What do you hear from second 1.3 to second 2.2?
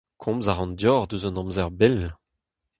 amzer bell.